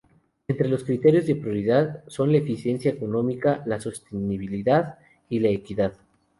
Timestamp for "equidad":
5.49-5.93